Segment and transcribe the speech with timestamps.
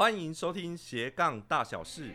[0.00, 2.14] 欢迎收听斜杠大小事。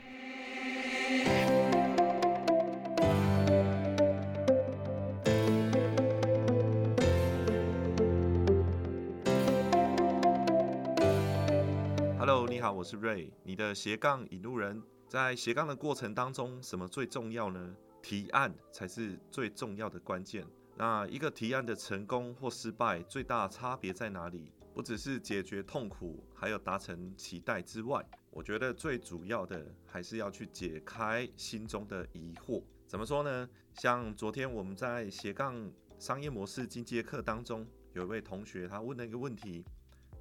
[12.18, 14.82] Hello，你好，我是瑞，你的斜杠引路人。
[15.08, 17.76] 在斜杠的过程当中，什么最重要呢？
[18.02, 20.44] 提案才是最重要的关键。
[20.76, 24.52] 那一个提案的成功或失败，最大差别在哪里？
[24.76, 32.61] 不只是解决痛苦，还有达成期待之外，我觉得最主要的还是要去解开心中的疑惑。
[32.85, 33.49] 怎么说呢？
[33.75, 39.63] 像昨天我们在斜杠商业模式进阶课当中，有一位同学他问了一个问题，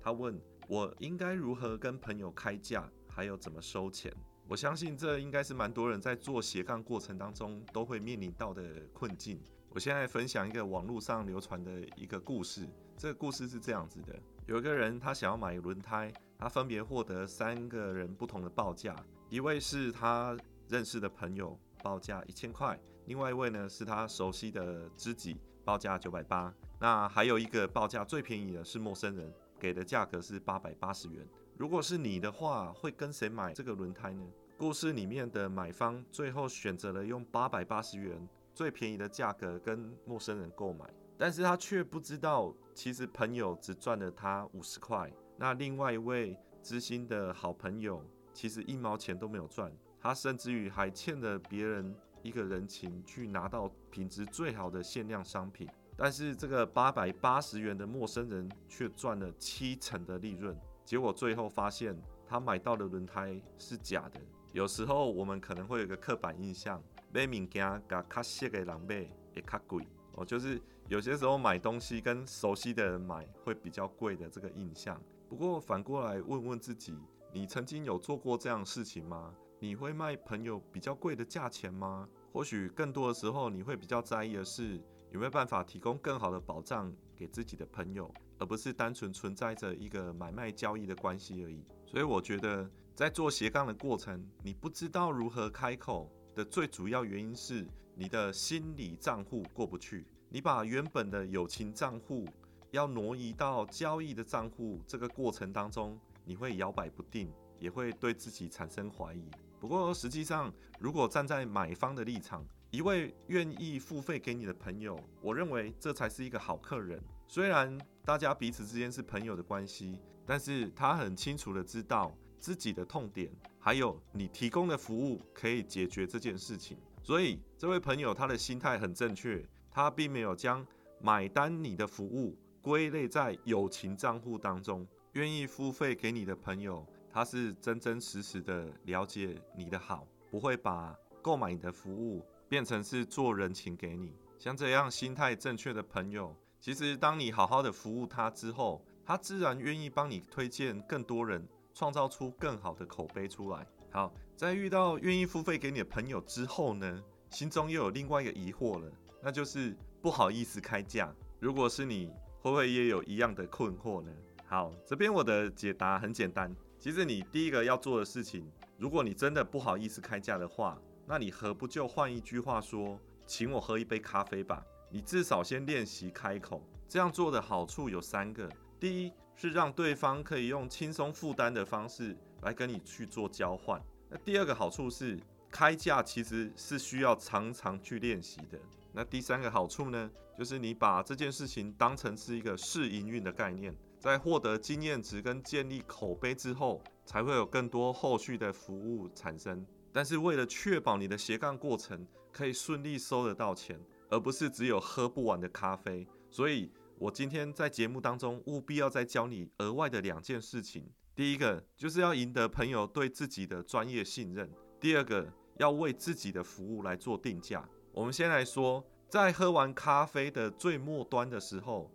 [0.00, 4.14] 他问我应该如何跟朋友开价，还有怎么收钱。
[4.46, 9.40] 我相信这应该是蛮多人在做斜杠过程当中都会面临到的困境。
[9.70, 14.16] 我现在分享一个网络上流传的一个故事，这个故事是这样子的。
[14.46, 18.94] 有一个人，他想要买轮胎，他分别获得三个人不同的报价。
[19.30, 20.36] 一位是他
[20.68, 26.52] 认识的朋友，报价一千块；另外一位呢是他熟悉的知己，报价九百八。
[26.78, 31.26] 那还有一个报价最便宜的是陌生人，给的价格是八百八十元。
[31.56, 34.22] 如果是你的话，会跟谁买这个轮胎呢？
[34.58, 40.84] 故事里面的买方最后选择了用八百八十元最便宜的价格跟陌生人购买。
[41.24, 55.66] 但是他却不知道，其实朋友只赚了他五十块，那另外一位知心的好朋友，其实一毛钱都没有赚，他甚至于还欠了别人一个人情，去拿到品质最好的限量商品。
[55.96, 64.20] 但是这个八百八十元的陌生人却赚了七成的利润，结果最后发现他买到的轮胎是假的。
[64.52, 66.84] 有时候我们可能会有个刻板印象，
[67.14, 67.48] 买物件
[67.88, 69.88] 甲较熟的人买会较贵。
[70.14, 75.00] 哦，就是有些时候买东西跟熟悉的人买会比较贵的这个印象。
[75.28, 76.96] 不过反过来问问自己，
[77.32, 79.34] 你曾经有做过这样的事情吗？
[79.58, 82.08] 你会卖朋友比较贵的价钱吗？
[82.32, 91.64] 或许更多的时候，你会比较在意的是有没有办法提供更好的保障给自己的朋友，而不是单纯存在着一个买卖交易的关系而已。
[91.86, 96.10] 所以我觉得，在做斜杠的过程，你不知道如何开口。
[96.34, 97.64] 的最主要原因是
[97.96, 102.26] 你的心理账户过不去，你把原本的友情账户
[102.70, 109.30] 要挪移到交易的账户，这个过程当中你会摇摆不定，也会对自己产生怀疑。
[109.60, 117.00] 不过实际上，如果站在买方的立场，一位愿意付费给你的朋友，我认为这才是一个好客人。
[117.28, 122.12] 虽然大家彼此之间是朋友的关系，但是他很清楚的知道。
[122.36, 130.66] 自己的痛点，还有你提供的服务可以解决这件事情，所以这位朋友他的心态很正确，他并没有将
[130.98, 134.86] 买单你的服务归类在友情账户当中。
[135.12, 144.16] 愿意付费给你的朋友，他是真真实实的了解你的好，不会把购买你的服务变成是做人情给你。
[144.38, 151.46] 像这样心态正确的朋友，其实当你好好的服务他之后，他自然愿意帮你推荐更多人。
[151.76, 153.66] 创造出更好的口碑出来。
[153.90, 158.90] 好，在遇到愿意付费给你的朋友之后呢，心中又有另外一个疑惑了，
[159.22, 161.14] 那就是不好意思开价。
[161.38, 164.10] 如果是你，会不会也有一样的困惑呢？
[164.44, 166.54] 好，这边我的解答很简单。
[166.80, 174.64] 其实你第一个要做的事情，如果你真的不好意思开价的话，那你何不就换一句话说，请我喝一杯咖啡吧？
[174.90, 176.60] 你至少先练习开口。
[176.88, 178.48] 这样做的好处有三个。
[178.78, 183.80] 第一是让对方可以用轻松负担的方式来跟你去做交换。
[184.14, 185.18] 那第二个好处是
[185.50, 188.56] 开价其实是需要常常去练习的。
[188.92, 190.08] 那第三个好处呢，
[190.38, 199.66] 就是你把这件事情当成是一个试营运的概念，在获得经验值跟建立口碑之后，才会有更多后续的服务产生。
[199.92, 203.76] 但是为了确保你的斜杠过程可以顺利收得到钱，
[204.10, 206.70] 而不是只有喝不完的咖啡，所以。
[206.96, 210.88] 我今天在节目当中务必要再教你额外的两件事情。
[211.16, 214.48] 第一个就是要赢得朋友对自己的专业信任；
[214.80, 217.68] 第二个要为自己的服务来做定价。
[217.92, 221.88] 我们先来说，在喝完咖啡的最末端的时候，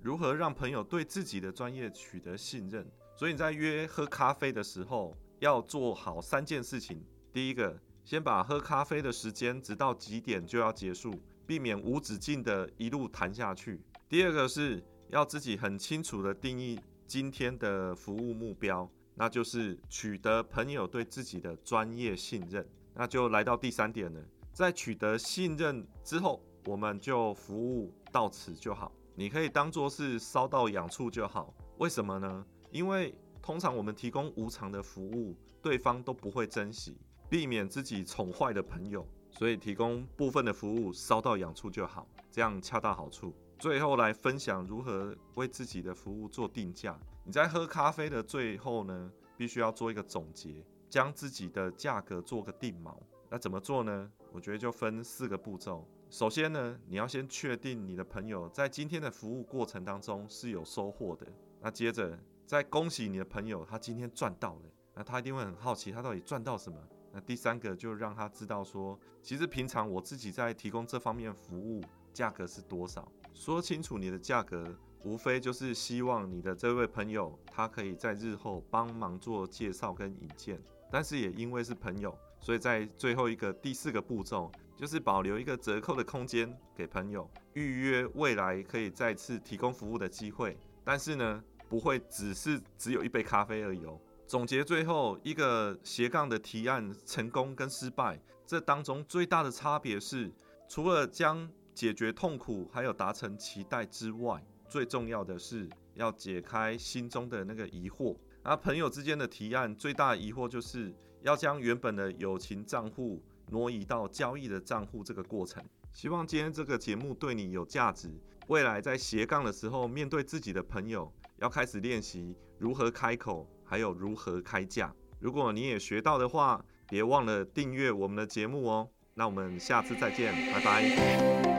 [0.00, 2.86] 如何让朋友对自己的专业取得信任。
[3.16, 7.04] 所以你在约喝咖啡的时候，要做好三件事情。
[7.32, 11.12] 第一个，先把喝咖啡的时间直到几点就要结束，
[11.44, 13.80] 避免无止境的一路谈下去。
[14.08, 16.78] 第二个是要自己很清楚的定义
[17.10, 22.64] 今天的服务目标，那就是取得朋友对自己的专业信任。
[22.94, 28.92] 那就来到第三点了，在取得信任之后，我们就服务到此就好。
[29.16, 31.52] 你可以当做是烧到痒处就好。
[31.78, 32.46] 为什么呢？
[32.70, 33.12] 因为
[33.42, 36.96] 通常我们提供无偿的服务，对方都不会珍惜，
[37.28, 43.34] 避免自己宠坏的朋友，所以提供部分的服务，烧到痒处就好，这样恰到好处。
[43.60, 46.98] 最后来分享如何为自己的服务做定价。
[47.22, 52.96] 你在喝咖啡的最后呢，必须要做一个总结，将自己的价格做个定锚。
[53.28, 54.10] 那怎么做呢？
[54.32, 55.86] 我觉得就分四个步骤。
[56.08, 61.26] 首先呢，你要先确定你的朋友在今天的服务过程当中是有收获的。
[61.60, 64.62] 那接着再恭喜你的朋友，他今天赚到了。
[64.94, 66.78] 那他一定会很好奇，他到底赚到什么？
[67.12, 71.82] 那第三个就让他知道说，其实平常我自己在提供这方面服务，
[72.14, 73.06] 价格是多少。
[73.34, 74.64] 说清楚你的价格，
[75.04, 80.60] 无非就是希望你的这位朋友，他可以在日后帮忙做介绍跟引荐。
[80.90, 84.50] 但是也因为是朋友，所以在最后一个第四个步骤。
[84.76, 94.00] 就是保留一个折扣的空间给朋友预约未来可以再次提供服务的机会，但是呢，不会只是只有一杯咖啡而已哦。
[94.26, 100.32] 总结最后一个斜杠的提案成功跟失败，这当中最大的差别是，
[100.66, 101.46] 除了将
[101.80, 108.14] 解决痛苦还有达成期待之外，最重要的是要解开心中的那个疑惑。
[108.42, 113.22] 而朋友之间的提案最大的疑惑就是要将原本的友情账户。
[113.48, 115.60] 挪移到交易的账户这个过程，
[115.92, 118.08] 希望今天这个节目对你有价值。
[118.46, 124.94] 未来在斜杠的时候，面对自己的朋友，要开始练习如何开口，还有如何开价。
[125.18, 128.88] 如果你也学到的话，别忘了订阅我们的节目哦。
[129.14, 131.49] 那我们下次再见，拜拜。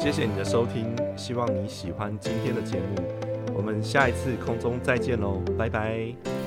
[0.00, 2.96] 谢谢你的收听，希望你喜欢今天的节目。
[3.54, 6.37] 我们下一次空中再见喽，拜拜。